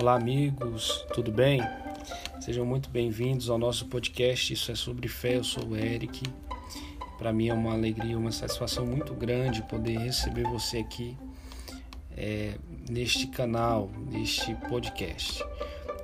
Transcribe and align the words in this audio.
Olá, 0.00 0.14
amigos, 0.14 1.04
tudo 1.12 1.30
bem? 1.30 1.60
Sejam 2.40 2.64
muito 2.64 2.88
bem-vindos 2.88 3.50
ao 3.50 3.58
nosso 3.58 3.84
podcast. 3.84 4.50
Isso 4.50 4.72
é 4.72 4.74
sobre 4.74 5.06
fé. 5.08 5.36
Eu 5.36 5.44
sou 5.44 5.62
o 5.62 5.76
Eric. 5.76 6.22
Para 7.18 7.34
mim 7.34 7.48
é 7.48 7.52
uma 7.52 7.74
alegria, 7.74 8.16
uma 8.16 8.32
satisfação 8.32 8.86
muito 8.86 9.12
grande 9.12 9.60
poder 9.64 9.98
receber 9.98 10.44
você 10.44 10.78
aqui 10.78 11.18
é, 12.16 12.54
neste 12.88 13.26
canal, 13.26 13.90
neste 14.10 14.54
podcast. 14.70 15.44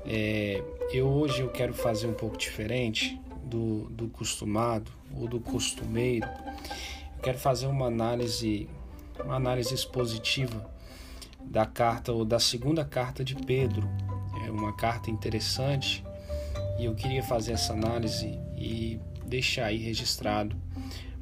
É, 0.04 0.62
eu 0.92 1.08
hoje 1.08 1.40
eu 1.40 1.48
quero 1.48 1.72
fazer 1.72 2.06
um 2.06 2.12
pouco 2.12 2.36
diferente 2.36 3.18
do, 3.44 3.88
do 3.88 4.08
costumado 4.08 4.92
ou 5.18 5.26
do 5.26 5.40
costumeiro. 5.40 6.28
Eu 7.16 7.22
quero 7.22 7.38
fazer 7.38 7.66
uma 7.66 7.86
análise, 7.86 8.68
uma 9.24 9.36
análise 9.36 9.72
expositiva 9.72 10.75
da 11.46 11.64
carta 11.64 12.12
ou 12.12 12.24
da 12.24 12.38
segunda 12.38 12.84
carta 12.84 13.24
de 13.24 13.34
Pedro. 13.34 13.88
É 14.46 14.50
uma 14.50 14.74
carta 14.74 15.10
interessante 15.10 16.04
e 16.78 16.84
eu 16.84 16.94
queria 16.94 17.22
fazer 17.22 17.52
essa 17.52 17.72
análise 17.72 18.38
e 18.56 19.00
deixar 19.24 19.66
aí 19.66 19.78
registrado 19.78 20.56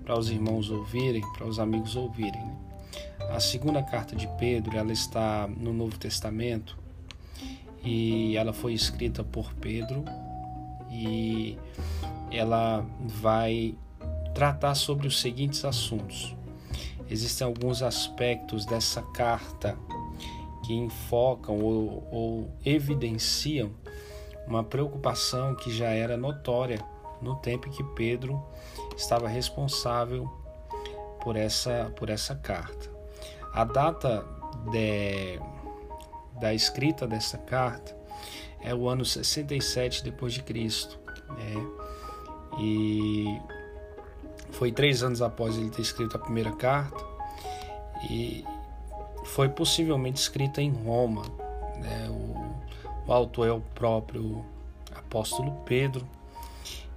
para 0.04 0.18
os 0.18 0.30
irmãos 0.30 0.70
ouvirem, 0.70 1.22
para 1.32 1.46
os 1.46 1.58
amigos 1.58 1.96
ouvirem. 1.96 2.40
Né? 2.44 2.56
A 3.30 3.40
segunda 3.40 3.82
carta 3.82 4.14
de 4.14 4.28
Pedro, 4.38 4.76
ela 4.76 4.92
está 4.92 5.48
no 5.48 5.72
Novo 5.72 5.98
Testamento 5.98 6.78
e 7.82 8.36
ela 8.36 8.52
foi 8.52 8.74
escrita 8.74 9.24
por 9.24 9.52
Pedro 9.54 10.04
e 10.90 11.58
ela 12.30 12.86
vai 13.00 13.74
tratar 14.34 14.74
sobre 14.74 15.06
os 15.06 15.20
seguintes 15.20 15.64
assuntos. 15.64 16.34
Existem 17.08 17.46
alguns 17.46 17.82
aspectos 17.82 18.64
dessa 18.66 19.02
carta 19.02 19.76
que 20.64 20.74
enfocam 20.74 21.58
ou, 21.60 22.08
ou 22.10 22.50
evidenciam 22.64 23.70
uma 24.46 24.62
preocupação 24.62 25.54
que 25.54 25.74
já 25.74 25.90
era 25.90 26.16
notória 26.16 26.78
no 27.20 27.36
tempo 27.36 27.68
em 27.68 27.70
que 27.70 27.82
Pedro 27.82 28.42
estava 28.96 29.28
responsável 29.28 30.28
por 31.22 31.36
essa, 31.36 31.92
por 31.96 32.10
essa 32.10 32.34
carta. 32.34 32.90
A 33.52 33.64
data 33.64 34.26
de, 34.70 35.38
da 36.38 36.52
escrita 36.52 37.06
dessa 37.06 37.38
carta 37.38 37.96
é 38.60 38.74
o 38.74 38.88
ano 38.88 39.04
67 39.04 40.02
depois 40.04 40.32
de 40.32 40.42
Cristo, 40.42 40.98
né? 41.30 41.54
E 42.58 43.40
foi 44.52 44.70
três 44.70 45.02
anos 45.02 45.20
após 45.20 45.56
ele 45.56 45.70
ter 45.70 45.82
escrito 45.82 46.16
a 46.16 46.20
primeira 46.20 46.52
carta 46.52 47.04
e, 48.08 48.44
foi 49.24 49.48
possivelmente 49.48 50.20
escrita 50.20 50.60
em 50.62 50.70
Roma. 50.70 51.22
Né? 51.76 52.08
O, 52.08 53.08
o 53.08 53.12
autor 53.12 53.48
é 53.48 53.52
o 53.52 53.60
próprio 53.60 54.44
apóstolo 54.94 55.52
Pedro 55.64 56.06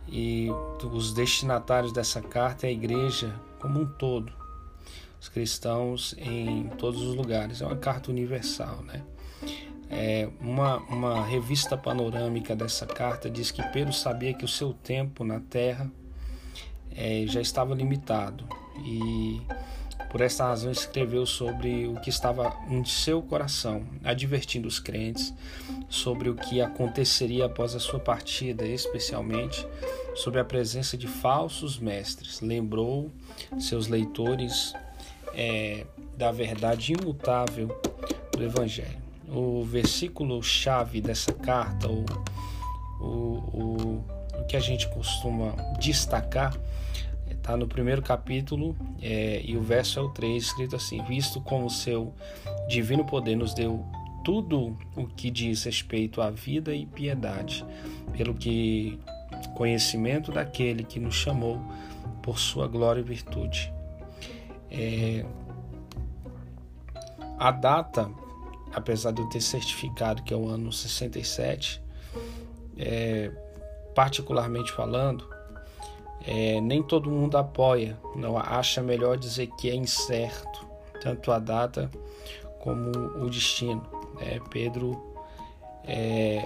e 0.07 0.49
os 0.83 1.13
destinatários 1.13 1.91
dessa 1.91 2.21
carta 2.21 2.65
é 2.65 2.69
a 2.69 2.71
igreja 2.71 3.33
como 3.59 3.81
um 3.81 3.85
todo, 3.85 4.31
os 5.19 5.27
cristãos 5.27 6.15
em 6.17 6.69
todos 6.77 7.01
os 7.01 7.15
lugares. 7.15 7.61
É 7.61 7.65
uma 7.65 7.75
carta 7.75 8.11
universal, 8.11 8.81
né? 8.83 9.03
É 9.89 10.29
uma, 10.41 10.77
uma 10.89 11.25
revista 11.25 11.77
panorâmica 11.77 12.55
dessa 12.55 12.85
carta 12.85 13.29
diz 13.29 13.51
que 13.51 13.63
Pedro 13.71 13.93
sabia 13.93 14.33
que 14.33 14.43
o 14.43 14.47
seu 14.47 14.73
tempo 14.73 15.23
na 15.23 15.39
terra 15.39 15.89
é, 16.93 17.23
já 17.25 17.39
estava 17.39 17.73
limitado 17.73 18.45
e 18.83 19.41
por 20.09 20.21
esta 20.21 20.45
razão, 20.45 20.71
escreveu 20.71 21.25
sobre 21.25 21.87
o 21.87 21.95
que 21.95 22.09
estava 22.09 22.55
em 22.69 22.83
seu 22.85 23.21
coração, 23.21 23.83
advertindo 24.03 24.67
os 24.67 24.79
crentes 24.79 25.33
sobre 25.89 26.29
o 26.29 26.35
que 26.35 26.61
aconteceria 26.61 27.45
após 27.45 27.75
a 27.75 27.79
sua 27.79 27.99
partida, 27.99 28.65
especialmente 28.65 29.67
sobre 30.15 30.39
a 30.39 30.45
presença 30.45 30.97
de 30.97 31.07
falsos 31.07 31.77
mestres. 31.77 32.41
Lembrou 32.41 33.11
seus 33.59 33.87
leitores 33.87 34.73
é, 35.33 35.85
da 36.17 36.31
verdade 36.31 36.93
imutável 36.93 37.79
do 38.31 38.43
Evangelho. 38.43 38.97
O 39.27 39.63
versículo 39.63 40.41
chave 40.41 41.01
dessa 41.01 41.33
carta, 41.33 41.89
o, 41.89 42.05
o, 42.99 43.05
o, 43.05 44.05
o 44.39 44.45
que 44.47 44.55
a 44.55 44.59
gente 44.59 44.87
costuma 44.89 45.51
destacar, 45.79 46.57
Está 47.47 47.55
no 47.55 47.65
primeiro 47.65 48.01
capítulo 48.01 48.75
é, 49.01 49.41
e 49.41 49.55
o 49.55 49.61
verso 49.61 49.97
é 49.97 50.01
o 50.01 50.09
3, 50.09 50.43
escrito 50.43 50.75
assim: 50.75 51.01
Visto 51.03 51.39
como 51.39 51.69
seu 51.69 52.13
divino 52.67 53.05
poder 53.05 53.37
nos 53.37 53.53
deu 53.53 53.85
tudo 54.25 54.77
o 54.97 55.07
que 55.07 55.31
diz 55.31 55.63
respeito 55.63 56.21
à 56.21 56.29
vida 56.29 56.75
e 56.75 56.85
piedade, 56.85 57.65
pelo 58.11 58.33
que 58.33 58.99
conhecimento 59.55 60.29
daquele 60.29 60.83
que 60.83 60.99
nos 60.99 61.15
chamou 61.15 61.61
por 62.21 62.37
sua 62.37 62.67
glória 62.67 62.99
e 62.99 63.03
virtude. 63.03 63.73
É, 64.69 65.25
a 67.39 67.49
data, 67.49 68.11
apesar 68.73 69.11
de 69.11 69.21
eu 69.21 69.29
ter 69.29 69.39
certificado 69.39 70.21
que 70.21 70.33
é 70.33 70.37
o 70.37 70.49
ano 70.49 70.69
67, 70.73 71.81
é, 72.77 73.31
particularmente 73.95 74.69
falando, 74.73 75.36
é, 76.29 76.59
nem 76.59 76.83
todo 76.83 77.09
mundo 77.09 77.37
apoia, 77.37 77.97
não 78.13 78.37
acha 78.37 78.83
melhor 78.83 79.17
dizer 79.17 79.47
que 79.57 79.69
é 79.69 79.73
incerto, 79.73 80.67
tanto 81.01 81.31
a 81.31 81.39
data 81.39 81.89
como 82.59 82.91
o 83.23 83.29
destino. 83.29 83.81
É, 84.19 84.37
Pedro 84.49 85.01
é, 85.85 86.43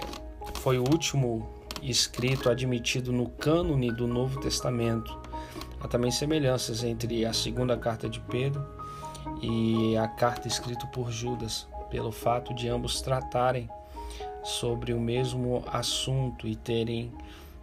foi 0.54 0.78
o 0.78 0.82
último 0.82 1.48
escrito 1.82 2.48
admitido 2.48 3.12
no 3.12 3.28
cânone 3.30 3.90
do 3.90 4.06
Novo 4.06 4.40
Testamento. 4.40 5.20
Há 5.80 5.88
também 5.88 6.12
semelhanças 6.12 6.84
entre 6.84 7.26
a 7.26 7.32
segunda 7.32 7.76
carta 7.76 8.08
de 8.08 8.20
Pedro 8.20 8.64
e 9.40 9.96
a 9.96 10.06
carta 10.06 10.46
escrita 10.46 10.86
por 10.86 11.10
Judas, 11.10 11.66
pelo 11.90 12.12
fato 12.12 12.54
de 12.54 12.68
ambos 12.68 13.00
tratarem 13.00 13.68
sobre 14.44 14.92
o 14.92 15.00
mesmo 15.00 15.64
assunto 15.66 16.46
e 16.46 16.54
terem 16.54 17.12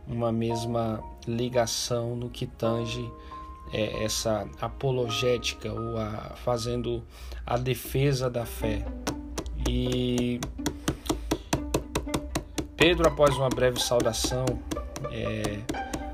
uma 0.09 0.31
mesma 0.31 1.03
ligação 1.28 2.16
no 2.16 2.30
que 2.30 2.47
tange 2.47 3.09
é, 3.72 4.03
essa 4.03 4.47
apologética 4.59 5.72
ou 5.72 5.97
a, 5.97 6.36
fazendo 6.44 7.03
a 7.46 7.58
defesa 7.58 8.30
da 8.30 8.46
fé. 8.46 8.84
E 9.68 10.40
Pedro, 12.75 13.08
após 13.08 13.36
uma 13.38 13.50
breve 13.50 13.80
saudação, 13.80 14.46
é, 15.12 15.59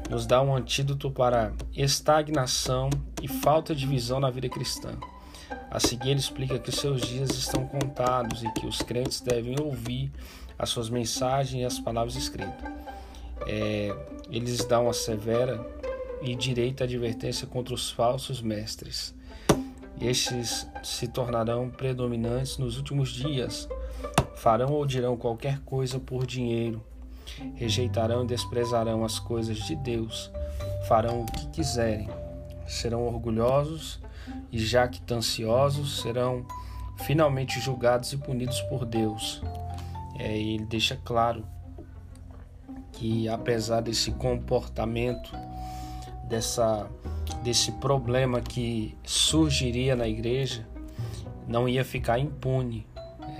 nos 0.09 0.25
dá 0.25 0.41
um 0.41 0.55
antídoto 0.55 1.09
para 1.09 1.53
estagnação 1.75 2.89
e 3.21 3.27
falta 3.27 3.73
de 3.73 3.87
visão 3.87 4.19
na 4.19 4.29
vida 4.29 4.49
cristã. 4.49 4.97
A 5.71 5.79
seguir, 5.79 6.11
ele 6.11 6.19
explica 6.19 6.59
que 6.59 6.71
seus 6.71 7.01
dias 7.01 7.29
estão 7.31 7.65
contados 7.65 8.43
e 8.43 8.51
que 8.51 8.65
os 8.65 8.81
crentes 8.81 9.21
devem 9.21 9.55
ouvir 9.61 10.11
as 10.57 10.69
suas 10.69 10.89
mensagens 10.89 11.61
e 11.61 11.65
as 11.65 11.79
palavras 11.79 12.15
escritas 12.15 12.75
é, 13.45 13.95
eles 14.29 14.63
dão 14.65 14.89
a 14.89 14.93
severa 14.93 15.65
e 16.21 16.35
direita 16.35 16.83
advertência 16.83 17.47
contra 17.47 17.73
os 17.73 17.91
falsos 17.91 18.41
mestres. 18.41 19.13
Estes 19.99 20.67
se 20.83 21.07
tornarão 21.07 21.69
predominantes 21.69 22.57
nos 22.57 22.77
últimos 22.77 23.09
dias, 23.09 23.69
farão 24.35 24.73
ou 24.73 24.85
dirão 24.85 25.15
qualquer 25.15 25.59
coisa 25.61 25.99
por 25.99 26.25
dinheiro, 26.25 26.83
rejeitarão 27.55 28.23
e 28.23 28.27
desprezarão 28.27 29.05
as 29.05 29.19
coisas 29.19 29.57
de 29.57 29.75
Deus, 29.75 30.31
farão 30.87 31.21
o 31.21 31.25
que 31.25 31.47
quiserem, 31.47 32.09
serão 32.67 33.07
orgulhosos 33.07 34.01
e 34.51 34.59
jactanciosos, 34.59 36.01
serão 36.01 36.45
finalmente 36.97 37.59
julgados 37.59 38.11
e 38.11 38.17
punidos 38.17 38.61
por 38.63 38.85
Deus. 38.85 39.41
É, 40.19 40.37
ele 40.37 40.65
deixa 40.65 40.99
claro 41.03 41.45
que 42.95 43.27
apesar 43.27 43.81
desse 43.81 44.11
comportamento, 44.11 45.31
dessa, 46.23 46.89
desse 47.43 47.71
problema 47.73 48.41
que 48.41 48.97
surgiria 49.03 49.95
na 49.95 50.07
igreja, 50.07 50.67
não 51.47 51.69
ia 51.69 51.85
ficar 51.85 52.19
impune, 52.19 52.87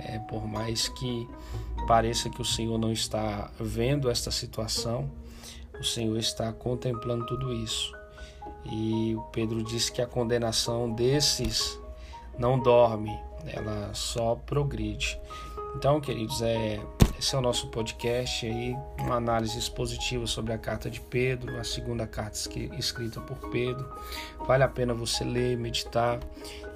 é, 0.04 0.18
por 0.20 0.46
mais 0.46 0.88
que 0.88 1.28
pareça 1.86 2.30
que 2.30 2.40
o 2.40 2.44
Senhor 2.44 2.78
não 2.78 2.92
está 2.92 3.50
vendo 3.58 4.10
esta 4.10 4.30
situação, 4.30 5.10
o 5.78 5.84
Senhor 5.84 6.16
está 6.16 6.52
contemplando 6.52 7.26
tudo 7.26 7.52
isso. 7.52 7.92
E 8.64 9.14
o 9.14 9.22
Pedro 9.32 9.62
diz 9.62 9.90
que 9.90 10.02
a 10.02 10.06
condenação 10.06 10.92
desses 10.92 11.78
não 12.38 12.58
dorme, 12.58 13.16
ela 13.46 13.92
só 13.94 14.34
progride. 14.34 15.20
Então, 15.74 16.00
queridos, 16.00 16.40
é 16.42 16.80
esse 17.18 17.34
é 17.34 17.38
o 17.38 17.40
nosso 17.40 17.68
podcast 17.68 18.44
aí, 18.44 18.76
uma 18.98 19.16
análise 19.16 19.58
expositiva 19.58 20.26
sobre 20.26 20.52
a 20.52 20.58
carta 20.58 20.90
de 20.90 21.00
Pedro, 21.00 21.58
a 21.58 21.64
segunda 21.64 22.06
carta 22.06 22.36
escrita 22.78 23.20
por 23.22 23.38
Pedro. 23.50 23.88
Vale 24.46 24.62
a 24.62 24.68
pena 24.68 24.92
você 24.92 25.24
ler, 25.24 25.56
meditar. 25.56 26.20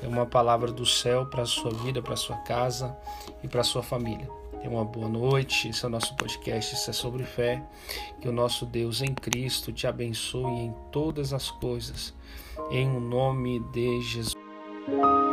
É 0.02 0.08
uma 0.08 0.24
palavra 0.24 0.72
do 0.72 0.86
céu 0.86 1.26
para 1.26 1.42
a 1.42 1.46
sua 1.46 1.70
vida, 1.70 2.00
para 2.00 2.14
a 2.14 2.16
sua 2.16 2.36
casa 2.38 2.96
e 3.44 3.48
para 3.48 3.60
a 3.60 3.64
sua 3.64 3.82
família. 3.82 4.26
Tenha 4.60 4.70
uma 4.70 4.84
boa 4.84 5.08
noite. 5.08 5.68
Esse 5.68 5.84
é 5.84 5.88
o 5.88 5.90
nosso 5.90 6.16
podcast, 6.16 6.74
isso 6.74 6.88
é 6.88 6.92
sobre 6.92 7.22
fé. 7.24 7.62
Que 8.20 8.28
o 8.28 8.32
nosso 8.32 8.64
Deus 8.64 9.02
em 9.02 9.14
Cristo 9.14 9.72
te 9.72 9.86
abençoe 9.86 10.50
em 10.50 10.74
todas 10.90 11.34
as 11.34 11.50
coisas. 11.50 12.14
Em 12.70 12.88
o 12.88 13.00
nome 13.00 13.60
de 13.72 14.00
Jesus. 14.02 15.29